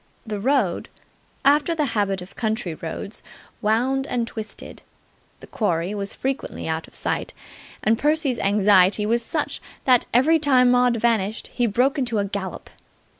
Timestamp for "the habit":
1.75-2.23